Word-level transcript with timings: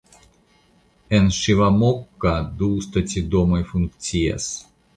En 1.17 1.27
Ŝivamogga 1.41 2.33
du 2.63 2.71
stacidomoj 2.89 3.63
funkcias. 3.75 4.53